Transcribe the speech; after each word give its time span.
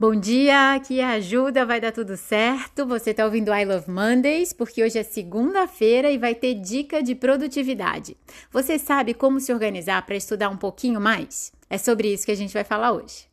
Bom 0.00 0.14
dia, 0.14 0.72
aqui 0.72 0.98
é 0.98 1.04
Ajuda, 1.04 1.66
vai 1.66 1.78
dar 1.78 1.92
tudo 1.92 2.16
certo. 2.16 2.86
Você 2.86 3.10
está 3.10 3.22
ouvindo 3.22 3.52
I 3.52 3.66
Love 3.66 3.90
Mondays 3.90 4.50
porque 4.50 4.82
hoje 4.82 4.98
é 4.98 5.02
segunda-feira 5.02 6.10
e 6.10 6.16
vai 6.16 6.34
ter 6.34 6.54
dica 6.54 7.02
de 7.02 7.14
produtividade. 7.14 8.16
Você 8.50 8.78
sabe 8.78 9.12
como 9.12 9.38
se 9.38 9.52
organizar 9.52 10.06
para 10.06 10.16
estudar 10.16 10.48
um 10.48 10.56
pouquinho 10.56 10.98
mais? 10.98 11.52
É 11.68 11.76
sobre 11.76 12.14
isso 12.14 12.24
que 12.24 12.32
a 12.32 12.34
gente 12.34 12.54
vai 12.54 12.64
falar 12.64 12.92
hoje. 12.92 13.28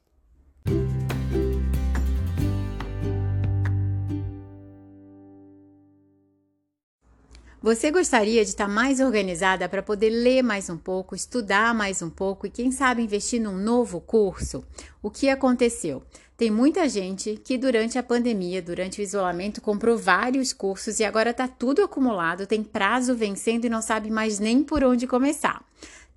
Você 7.59 7.89
gostaria 7.91 8.43
de 8.43 8.49
estar 8.51 8.67
mais 8.67 8.99
organizada 8.99 9.67
para 9.67 9.81
poder 9.81 10.09
ler 10.09 10.43
mais 10.43 10.69
um 10.69 10.77
pouco, 10.77 11.15
estudar 11.15 11.73
mais 11.73 12.01
um 12.01 12.09
pouco 12.09 12.45
e, 12.45 12.51
quem 12.51 12.71
sabe, 12.71 13.01
investir 13.01 13.41
num 13.41 13.57
novo 13.57 13.99
curso? 13.99 14.63
O 15.01 15.09
que 15.09 15.27
aconteceu? 15.27 16.03
Tem 16.37 16.51
muita 16.51 16.87
gente 16.87 17.35
que 17.43 17.57
durante 17.57 17.97
a 17.97 18.03
pandemia, 18.03 18.61
durante 18.61 19.01
o 19.01 19.03
isolamento, 19.03 19.59
comprou 19.59 19.97
vários 19.97 20.53
cursos 20.53 20.99
e 20.99 21.03
agora 21.03 21.31
está 21.31 21.47
tudo 21.47 21.83
acumulado, 21.83 22.45
tem 22.45 22.63
prazo 22.63 23.15
vencendo 23.15 23.65
e 23.65 23.69
não 23.69 23.81
sabe 23.81 24.11
mais 24.11 24.37
nem 24.37 24.63
por 24.63 24.83
onde 24.83 25.07
começar. 25.07 25.65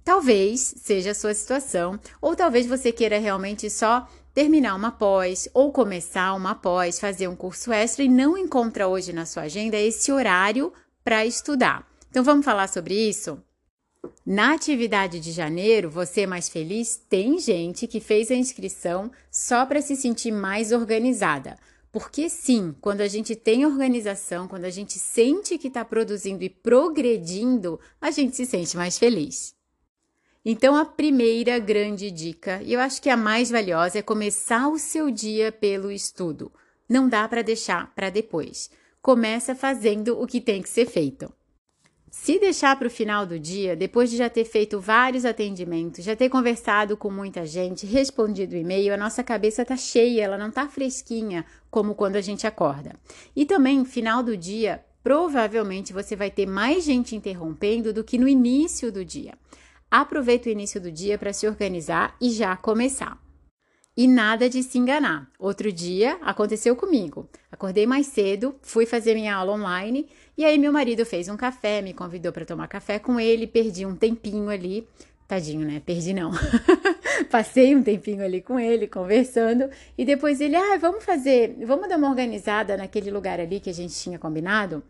Talvez 0.04 0.74
seja 0.76 1.12
a 1.12 1.14
sua 1.14 1.32
situação, 1.32 1.98
ou 2.20 2.36
talvez 2.36 2.66
você 2.66 2.92
queira 2.92 3.18
realmente 3.18 3.70
só 3.70 4.06
terminar 4.34 4.74
uma 4.74 4.92
pós 4.92 5.48
ou 5.54 5.72
começar 5.72 6.34
uma 6.34 6.54
pós, 6.54 7.00
fazer 7.00 7.26
um 7.26 7.34
curso 7.34 7.72
extra 7.72 8.04
e 8.04 8.08
não 8.08 8.36
encontra 8.36 8.88
hoje 8.88 9.14
na 9.14 9.24
sua 9.24 9.44
agenda 9.44 9.78
esse 9.78 10.12
horário 10.12 10.70
para 11.02 11.24
estudar. 11.24 11.86
Então 12.10 12.22
vamos 12.22 12.44
falar 12.44 12.68
sobre 12.68 12.94
isso? 12.94 13.42
Na 14.24 14.54
atividade 14.54 15.18
de 15.18 15.32
janeiro, 15.32 15.90
você 15.90 16.26
mais 16.26 16.48
feliz, 16.48 16.96
tem 17.08 17.38
gente 17.38 17.86
que 17.86 17.98
fez 17.98 18.30
a 18.30 18.34
inscrição 18.34 19.10
só 19.30 19.66
para 19.66 19.82
se 19.82 19.96
sentir 19.96 20.30
mais 20.30 20.72
organizada. 20.72 21.58
Porque 21.90 22.28
sim, 22.28 22.72
quando 22.80 23.00
a 23.00 23.08
gente 23.08 23.34
tem 23.34 23.66
organização, 23.66 24.46
quando 24.46 24.66
a 24.66 24.70
gente 24.70 24.98
sente 24.98 25.58
que 25.58 25.66
está 25.66 25.84
produzindo 25.84 26.44
e 26.44 26.48
progredindo, 26.48 27.80
a 28.00 28.12
gente 28.12 28.36
se 28.36 28.46
sente 28.46 28.76
mais 28.76 28.96
feliz. 28.98 29.54
Então, 30.44 30.76
a 30.76 30.84
primeira 30.84 31.58
grande 31.58 32.10
dica, 32.10 32.62
e 32.62 32.72
eu 32.72 32.80
acho 32.80 33.02
que 33.02 33.10
a 33.10 33.16
mais 33.16 33.50
valiosa, 33.50 33.98
é 33.98 34.02
começar 34.02 34.68
o 34.68 34.78
seu 34.78 35.10
dia 35.10 35.50
pelo 35.50 35.90
estudo. 35.90 36.52
Não 36.88 37.08
dá 37.08 37.26
para 37.28 37.42
deixar 37.42 37.92
para 37.94 38.08
depois. 38.08 38.70
Começa 39.02 39.54
fazendo 39.54 40.20
o 40.20 40.26
que 40.26 40.40
tem 40.40 40.62
que 40.62 40.68
ser 40.68 40.86
feito. 40.86 41.32
Se 42.10 42.40
deixar 42.40 42.76
para 42.76 42.88
o 42.88 42.90
final 42.90 43.24
do 43.24 43.38
dia, 43.38 43.76
depois 43.76 44.10
de 44.10 44.16
já 44.16 44.28
ter 44.28 44.44
feito 44.44 44.80
vários 44.80 45.24
atendimentos, 45.24 46.04
já 46.04 46.16
ter 46.16 46.28
conversado 46.28 46.96
com 46.96 47.08
muita 47.08 47.46
gente, 47.46 47.86
respondido 47.86 48.56
e-mail, 48.56 48.92
a 48.92 48.96
nossa 48.96 49.22
cabeça 49.22 49.62
está 49.62 49.76
cheia, 49.76 50.24
ela 50.24 50.36
não 50.36 50.48
está 50.48 50.68
fresquinha 50.68 51.46
como 51.70 51.94
quando 51.94 52.16
a 52.16 52.20
gente 52.20 52.48
acorda. 52.48 52.96
E 53.34 53.46
também, 53.46 53.84
final 53.84 54.24
do 54.24 54.36
dia, 54.36 54.84
provavelmente 55.04 55.92
você 55.92 56.16
vai 56.16 56.32
ter 56.32 56.46
mais 56.46 56.82
gente 56.82 57.14
interrompendo 57.14 57.92
do 57.92 58.02
que 58.02 58.18
no 58.18 58.26
início 58.26 58.90
do 58.90 59.04
dia. 59.04 59.34
Aproveita 59.88 60.48
o 60.48 60.52
início 60.52 60.80
do 60.80 60.90
dia 60.90 61.16
para 61.16 61.32
se 61.32 61.46
organizar 61.46 62.16
e 62.20 62.30
já 62.30 62.56
começar. 62.56 63.29
E 64.00 64.08
nada 64.08 64.48
de 64.48 64.62
se 64.62 64.78
enganar. 64.78 65.30
Outro 65.38 65.70
dia 65.70 66.16
aconteceu 66.22 66.74
comigo. 66.74 67.28
Acordei 67.52 67.86
mais 67.86 68.06
cedo, 68.06 68.54
fui 68.62 68.86
fazer 68.86 69.12
minha 69.12 69.34
aula 69.34 69.52
online 69.52 70.08
e 70.38 70.42
aí 70.46 70.56
meu 70.56 70.72
marido 70.72 71.04
fez 71.04 71.28
um 71.28 71.36
café, 71.36 71.82
me 71.82 71.92
convidou 71.92 72.32
para 72.32 72.46
tomar 72.46 72.66
café 72.66 72.98
com 72.98 73.20
ele, 73.20 73.46
perdi 73.46 73.84
um 73.84 73.94
tempinho 73.94 74.48
ali. 74.48 74.88
Tadinho, 75.28 75.66
né? 75.66 75.82
Perdi 75.84 76.14
não. 76.14 76.30
Passei 77.30 77.76
um 77.76 77.82
tempinho 77.82 78.24
ali 78.24 78.40
com 78.40 78.58
ele, 78.58 78.86
conversando, 78.86 79.68
e 79.98 80.04
depois 80.06 80.40
ele, 80.40 80.56
ah, 80.56 80.78
vamos 80.78 81.04
fazer, 81.04 81.58
vamos 81.66 81.86
dar 81.86 81.98
uma 81.98 82.08
organizada 82.08 82.78
naquele 82.78 83.10
lugar 83.10 83.38
ali 83.38 83.60
que 83.60 83.68
a 83.68 83.74
gente 83.74 83.92
tinha 83.92 84.18
combinado. 84.18 84.82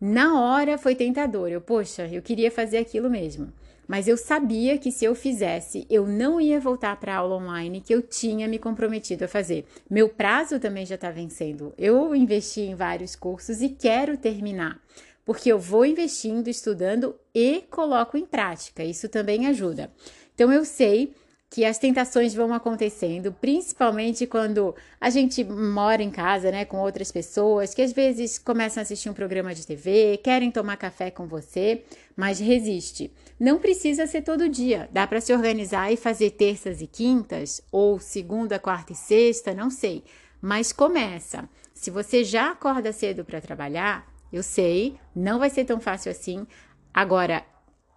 Na 0.00 0.40
hora 0.40 0.78
foi 0.78 0.94
tentador. 0.94 1.50
Eu, 1.50 1.60
poxa, 1.60 2.08
eu 2.10 2.22
queria 2.22 2.50
fazer 2.50 2.78
aquilo 2.78 3.10
mesmo 3.10 3.52
mas 3.86 4.08
eu 4.08 4.16
sabia 4.16 4.78
que 4.78 4.90
se 4.90 5.04
eu 5.04 5.14
fizesse, 5.14 5.86
eu 5.88 6.06
não 6.06 6.40
ia 6.40 6.60
voltar 6.60 6.98
para 6.98 7.14
a 7.14 7.18
aula 7.18 7.36
online 7.36 7.80
que 7.80 7.94
eu 7.94 8.02
tinha 8.02 8.48
me 8.48 8.58
comprometido 8.58 9.24
a 9.24 9.28
fazer. 9.28 9.64
Meu 9.88 10.08
prazo 10.08 10.58
também 10.58 10.84
já 10.84 10.96
está 10.96 11.10
vencendo. 11.10 11.72
Eu 11.78 12.14
investi 12.14 12.62
em 12.62 12.74
vários 12.74 13.14
cursos 13.14 13.62
e 13.62 13.68
quero 13.68 14.16
terminar, 14.16 14.80
porque 15.24 15.50
eu 15.50 15.58
vou 15.58 15.86
investindo, 15.86 16.48
estudando 16.48 17.14
e 17.34 17.62
coloco 17.70 18.16
em 18.16 18.26
prática. 18.26 18.84
Isso 18.84 19.08
também 19.08 19.46
ajuda. 19.46 19.90
Então 20.34 20.52
eu 20.52 20.64
sei 20.64 21.14
que 21.48 21.64
as 21.64 21.78
tentações 21.78 22.34
vão 22.34 22.52
acontecendo, 22.52 23.32
principalmente 23.32 24.26
quando 24.26 24.74
a 25.00 25.08
gente 25.10 25.44
mora 25.44 26.02
em 26.02 26.10
casa, 26.10 26.50
né, 26.50 26.64
com 26.64 26.78
outras 26.78 27.12
pessoas, 27.12 27.72
que 27.72 27.82
às 27.82 27.92
vezes 27.92 28.38
começam 28.38 28.80
a 28.80 28.82
assistir 28.82 29.08
um 29.08 29.14
programa 29.14 29.54
de 29.54 29.66
TV, 29.66 30.18
querem 30.22 30.50
tomar 30.50 30.76
café 30.76 31.10
com 31.10 31.26
você, 31.26 31.84
mas 32.16 32.40
resiste. 32.40 33.12
Não 33.38 33.58
precisa 33.58 34.06
ser 34.06 34.22
todo 34.22 34.48
dia, 34.48 34.88
dá 34.90 35.06
para 35.06 35.20
se 35.20 35.32
organizar 35.32 35.92
e 35.92 35.96
fazer 35.96 36.30
terças 36.30 36.80
e 36.80 36.86
quintas, 36.86 37.62
ou 37.70 38.00
segunda, 38.00 38.58
quarta 38.58 38.92
e 38.92 38.96
sexta, 38.96 39.54
não 39.54 39.70
sei, 39.70 40.02
mas 40.42 40.72
começa. 40.72 41.48
Se 41.72 41.90
você 41.90 42.24
já 42.24 42.50
acorda 42.50 42.92
cedo 42.92 43.24
para 43.24 43.40
trabalhar, 43.40 44.06
eu 44.32 44.42
sei, 44.42 44.96
não 45.14 45.38
vai 45.38 45.48
ser 45.48 45.64
tão 45.64 45.78
fácil 45.78 46.10
assim. 46.10 46.46
Agora, 46.92 47.44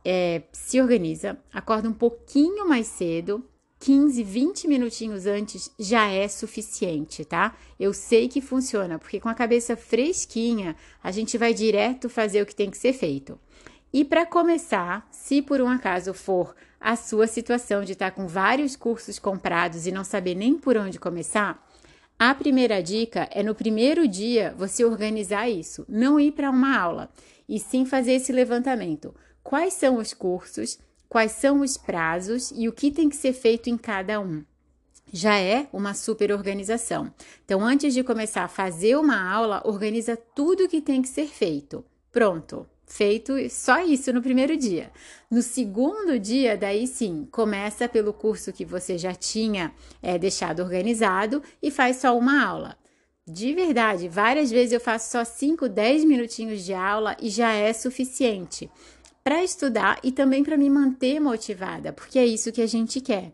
é, 0.04 0.44
se 0.52 0.82
organiza, 0.82 1.38
acorda 1.54 1.90
um 1.90 1.94
pouquinho 1.94 2.68
mais 2.68 2.88
cedo, 2.88 3.44
15, 3.80 4.24
20 4.24 4.68
minutinhos 4.68 5.26
antes 5.26 5.72
já 5.80 6.08
é 6.10 6.28
suficiente, 6.28 7.24
tá? 7.24 7.56
Eu 7.80 7.94
sei 7.94 8.28
que 8.28 8.42
funciona, 8.42 9.00
porque 9.00 9.20
com 9.20 9.30
a 9.30 9.34
cabeça 9.34 9.78
fresquinha, 9.78 10.76
a 11.02 11.12
gente 11.12 11.38
vai 11.38 11.54
direto 11.54 12.10
fazer 12.10 12.42
o 12.42 12.46
que 12.46 12.56
tem 12.56 12.70
que 12.70 12.78
ser 12.78 12.92
feito. 12.92 13.40
E 13.92 14.04
para 14.04 14.26
começar, 14.26 15.08
se 15.12 15.42
por 15.42 15.62
um 15.62 15.70
acaso 15.70 16.14
for 16.14 16.54
a 16.80 16.96
sua 16.96 17.26
situação 17.26 17.84
de 17.84 17.94
estar 17.94 18.12
tá 18.12 18.16
com 18.16 18.28
vários 18.28 18.76
cursos 18.76 19.18
comprados 19.18 19.88
e 19.88 19.92
não 19.92 20.04
saber 20.04 20.36
nem 20.36 20.58
por 20.58 20.78
onde 20.78 21.00
começar, 21.00 21.66
a 22.18 22.36
primeira 22.36 22.84
dica 22.84 23.30
é 23.32 23.42
no 23.42 23.56
primeiro 23.56 24.06
dia 24.08 24.54
você 24.58 24.84
organizar 24.84 25.50
isso, 25.50 25.86
não 25.88 26.20
ir 26.20 26.34
para 26.34 26.50
uma 26.50 26.78
aula, 26.78 27.10
e 27.48 27.58
sim 27.58 27.86
fazer 27.86 28.12
esse 28.12 28.34
levantamento 28.34 29.16
quais 29.44 29.74
são 29.74 29.98
os 29.98 30.14
cursos, 30.14 30.80
quais 31.08 31.32
são 31.32 31.62
os 31.62 31.76
prazos 31.76 32.52
e 32.56 32.70
o 32.70 32.72
que 32.72 32.92
tem 32.92 33.10
que 33.10 33.16
ser 33.16 33.34
feito 33.34 33.70
em 33.70 33.78
cada 33.78 34.20
um. 34.20 34.44
Já 35.12 35.40
é 35.40 35.68
uma 35.74 35.96
super 35.96 36.32
organização. 36.32 37.12
Então, 37.44 37.66
antes 37.66 37.96
de 37.96 38.04
começar 38.04 38.44
a 38.44 38.48
fazer 38.48 38.96
uma 38.96 39.20
aula, 39.20 39.62
organiza 39.66 40.16
tudo 40.16 40.66
o 40.66 40.70
que 40.70 40.80
tem 40.80 41.02
que 41.02 41.10
ser 41.10 41.28
feito. 41.28 41.84
Pronto, 42.12 42.68
feito 42.86 43.34
só 43.50 43.84
isso 43.84 44.14
no 44.14 44.22
primeiro 44.22 44.56
dia. 44.56 44.92
No 45.32 45.42
segundo 45.42 46.20
dia, 46.20 46.56
daí 46.56 46.86
sim, 46.86 47.28
começa 47.32 47.90
pelo 47.90 48.14
curso 48.14 48.54
que 48.54 48.64
você 48.64 49.00
já 49.00 49.16
tinha 49.16 49.74
é, 50.02 50.20
deixado 50.20 50.62
organizado 50.62 51.42
e 51.62 51.72
faz 51.72 51.98
só 51.98 52.16
uma 52.16 52.46
aula. 52.46 52.78
De 53.26 53.54
verdade, 53.54 54.08
várias 54.08 54.50
vezes 54.50 54.74
eu 54.74 54.80
faço 54.80 55.12
só 55.12 55.24
5, 55.24 55.70
10 55.70 56.04
minutinhos 56.04 56.66
de 56.66 56.74
aula 56.74 57.16
e 57.22 57.30
já 57.30 57.54
é 57.54 57.72
suficiente 57.74 58.70
para 59.30 59.44
estudar 59.44 60.00
e 60.04 60.12
também 60.12 60.44
para 60.44 60.58
me 60.58 60.68
manter 60.72 61.20
motivada, 61.20 61.94
porque 61.94 62.18
é 62.18 62.26
isso 62.26 62.52
que 62.52 62.64
a 62.64 62.66
gente 62.66 63.00
quer. 63.00 63.32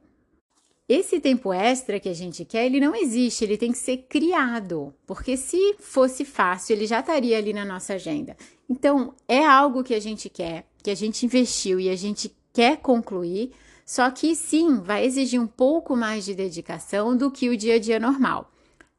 Esse 0.89 1.21
tempo 1.21 1.53
extra 1.53 2.01
que 2.01 2.09
a 2.09 2.13
gente 2.13 2.43
quer, 2.43 2.65
ele 2.65 2.81
não 2.81 2.93
existe, 2.93 3.45
ele 3.45 3.57
tem 3.57 3.71
que 3.71 3.77
ser 3.77 3.99
criado, 4.09 4.93
porque 5.07 5.37
se 5.37 5.77
fosse 5.79 6.25
fácil, 6.25 6.75
ele 6.75 6.85
já 6.85 6.99
estaria 6.99 7.37
ali 7.37 7.53
na 7.53 7.63
nossa 7.63 7.93
agenda. 7.93 8.35
Então, 8.69 9.15
é 9.25 9.45
algo 9.45 9.85
que 9.85 9.93
a 9.93 9.99
gente 10.01 10.29
quer, 10.29 10.65
que 10.83 10.91
a 10.91 10.95
gente 10.95 11.25
investiu 11.25 11.79
e 11.79 11.87
a 11.87 11.95
gente 11.95 12.29
quer 12.51 12.75
concluir, 12.75 13.53
só 13.85 14.11
que 14.11 14.35
sim, 14.35 14.81
vai 14.81 15.05
exigir 15.05 15.39
um 15.39 15.47
pouco 15.47 15.95
mais 15.95 16.25
de 16.25 16.35
dedicação 16.35 17.15
do 17.15 17.31
que 17.31 17.47
o 17.47 17.55
dia 17.55 17.75
a 17.75 17.79
dia 17.79 18.01
normal. 18.01 18.51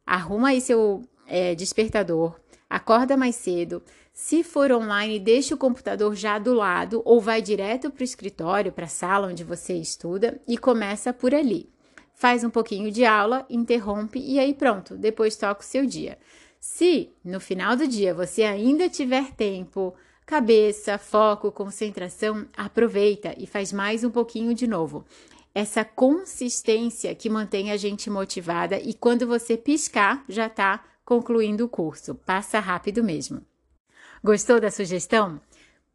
Arruma 0.06 0.48
aí 0.48 0.62
seu 0.62 1.02
é, 1.26 1.54
despertador, 1.54 2.40
acorda 2.70 3.18
mais 3.18 3.36
cedo, 3.36 3.82
se 4.18 4.42
for 4.42 4.72
online, 4.72 5.20
deixe 5.20 5.52
o 5.52 5.58
computador 5.58 6.14
já 6.14 6.38
do 6.38 6.54
lado 6.54 7.02
ou 7.04 7.20
vai 7.20 7.42
direto 7.42 7.90
para 7.90 8.00
o 8.00 8.02
escritório, 8.04 8.72
para 8.72 8.86
a 8.86 8.88
sala 8.88 9.28
onde 9.28 9.44
você 9.44 9.74
estuda 9.74 10.40
e 10.48 10.56
começa 10.56 11.12
por 11.12 11.34
ali. 11.34 11.68
Faz 12.14 12.42
um 12.42 12.48
pouquinho 12.48 12.90
de 12.90 13.04
aula, 13.04 13.44
interrompe 13.50 14.18
e 14.18 14.38
aí 14.38 14.54
pronto, 14.54 14.96
depois 14.96 15.36
toca 15.36 15.60
o 15.60 15.64
seu 15.64 15.84
dia. 15.84 16.16
Se 16.58 17.10
no 17.22 17.38
final 17.38 17.76
do 17.76 17.86
dia 17.86 18.14
você 18.14 18.44
ainda 18.44 18.88
tiver 18.88 19.32
tempo, 19.32 19.94
cabeça, 20.24 20.96
foco, 20.96 21.52
concentração, 21.52 22.46
aproveita 22.56 23.34
e 23.36 23.46
faz 23.46 23.70
mais 23.70 24.02
um 24.02 24.10
pouquinho 24.10 24.54
de 24.54 24.66
novo. 24.66 25.04
Essa 25.54 25.84
consistência 25.84 27.14
que 27.14 27.28
mantém 27.28 27.70
a 27.70 27.76
gente 27.76 28.08
motivada 28.08 28.80
e 28.80 28.94
quando 28.94 29.26
você 29.26 29.58
piscar, 29.58 30.24
já 30.26 30.46
está 30.46 30.82
concluindo 31.04 31.66
o 31.66 31.68
curso. 31.68 32.14
Passa 32.14 32.58
rápido 32.58 33.04
mesmo. 33.04 33.44
Gostou 34.22 34.60
da 34.60 34.70
sugestão? 34.70 35.40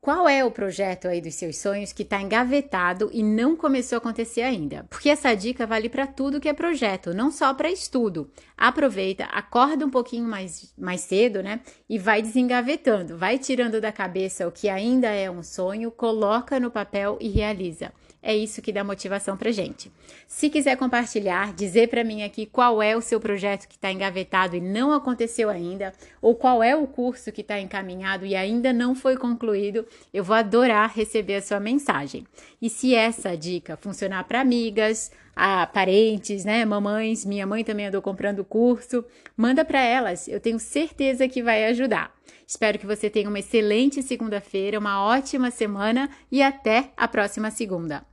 Qual 0.04 0.28
é 0.28 0.44
o 0.44 0.50
projeto 0.50 1.08
aí 1.08 1.22
dos 1.22 1.36
seus 1.36 1.58
sonhos 1.58 1.94
que 1.94 2.02
está 2.02 2.20
engavetado 2.20 3.12
e 3.14 3.22
não 3.22 3.56
começou 3.56 3.98
a 3.98 4.00
acontecer 4.00 4.42
ainda? 4.42 4.84
Porque 4.90 5.10
essa 5.10 5.36
dica 5.36 5.68
vale 5.68 5.90
para 5.90 6.08
tudo 6.08 6.40
que 6.40 6.50
é 6.50 6.54
projeto, 6.54 7.14
não 7.14 7.30
só 7.30 7.54
para 7.54 7.70
estudo. 7.70 8.28
Aproveita, 8.58 9.26
acorda 9.26 9.86
um 9.86 9.92
pouquinho 9.92 10.28
mais, 10.28 10.74
mais 10.76 11.02
cedo, 11.02 11.44
né? 11.44 11.60
E 11.88 12.00
vai 12.00 12.20
desengavetando, 12.20 13.16
vai 13.16 13.38
tirando 13.38 13.80
da 13.80 13.92
cabeça 13.92 14.48
o 14.48 14.52
que 14.52 14.70
ainda 14.70 15.08
é 15.08 15.30
um 15.30 15.44
sonho, 15.44 15.92
coloca 15.92 16.60
no 16.60 16.72
papel 16.72 17.20
e 17.22 17.30
realiza. 17.30 17.94
É 18.24 18.36
isso 18.36 18.62
que 18.62 18.72
dá 18.72 18.84
motivação 18.84 19.36
pra 19.36 19.52
gente. 19.52 19.92
Se 20.28 20.48
quiser 20.48 20.78
compartilhar, 20.78 21.54
dizer 21.54 21.88
para 21.90 22.04
mim 22.04 22.22
aqui 22.22 22.46
qual 22.46 22.82
é 22.82 22.96
o 22.96 23.02
seu 23.02 23.20
projeto 23.20 23.68
que 23.68 23.76
está 23.76 23.92
engavetado 23.92 24.56
e 24.56 24.62
não 24.62 24.92
aconteceu 24.92 25.50
ainda, 25.50 25.92
ou 26.22 26.36
qual 26.36 26.62
é 26.62 26.76
o 26.76 26.86
curso 26.86 27.32
que 27.32 27.42
está 27.42 27.60
encaminhado 27.60 28.24
e 28.24 28.36
ainda 28.36 28.72
não 28.72 28.94
foi 28.94 29.18
concluído, 29.18 29.88
eu 30.14 30.24
vou 30.24 30.36
adorar 30.36 30.94
receber 30.96 31.36
a 31.36 31.42
sua 31.42 31.60
mensagem. 31.60 32.28
E 32.62 32.70
se 32.70 32.94
essa 32.94 33.36
dica 33.36 33.76
funcionar 33.76 34.24
para 34.26 34.40
amigas, 34.40 35.12
a 35.36 35.66
parentes, 35.66 36.46
né, 36.46 36.64
mamães, 36.64 37.26
minha 37.26 37.48
mãe 37.48 37.64
também 37.64 37.88
andou 37.88 38.04
comprando 38.04 38.46
curso, 38.46 39.04
manda 39.36 39.66
para 39.66 39.82
elas, 39.82 40.28
eu 40.28 40.40
tenho 40.40 40.60
certeza 40.60 41.28
que 41.28 41.42
vai 41.42 41.66
ajudar. 41.66 42.14
Espero 42.46 42.78
que 42.78 42.86
você 42.86 43.10
tenha 43.10 43.30
uma 43.30 43.40
excelente 43.40 44.04
segunda-feira, 44.04 44.78
uma 44.78 45.04
ótima 45.04 45.50
semana 45.50 46.10
e 46.32 46.44
até 46.44 46.92
a 46.96 47.08
próxima 47.08 47.50
segunda. 47.50 48.11